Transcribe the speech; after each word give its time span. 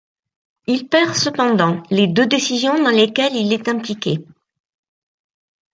Il 0.65 0.87
perd 0.87 1.13
cependant 1.13 1.83
les 1.91 2.07
deux 2.07 2.25
décisions 2.25 2.81
dans 2.83 2.89
lesquelles 2.89 3.35
il 3.35 3.53
est 3.53 3.67
impliqué. 3.67 4.25